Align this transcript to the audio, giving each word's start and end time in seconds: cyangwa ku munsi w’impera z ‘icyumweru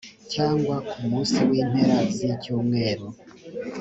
cyangwa 0.33 0.75
ku 0.89 0.97
munsi 1.09 1.37
w’impera 1.49 1.97
z 2.15 2.17
‘icyumweru 2.33 3.05